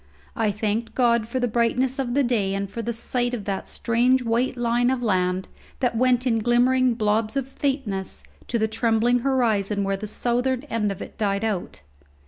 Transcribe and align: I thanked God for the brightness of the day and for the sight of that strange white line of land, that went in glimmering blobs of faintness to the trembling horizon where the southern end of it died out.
I 0.35 0.49
thanked 0.49 0.95
God 0.95 1.27
for 1.27 1.39
the 1.39 1.47
brightness 1.47 1.99
of 1.99 2.15
the 2.15 2.23
day 2.23 2.55
and 2.55 2.67
for 2.67 2.81
the 2.81 2.91
sight 2.91 3.35
of 3.35 3.45
that 3.45 3.67
strange 3.67 4.23
white 4.23 4.57
line 4.57 4.89
of 4.89 5.03
land, 5.03 5.47
that 5.79 5.95
went 5.95 6.25
in 6.25 6.39
glimmering 6.39 6.95
blobs 6.95 7.35
of 7.37 7.47
faintness 7.47 8.23
to 8.47 8.57
the 8.57 8.67
trembling 8.67 9.19
horizon 9.19 9.83
where 9.83 9.97
the 9.97 10.07
southern 10.07 10.63
end 10.63 10.91
of 10.91 11.03
it 11.03 11.19
died 11.19 11.43
out. 11.43 11.83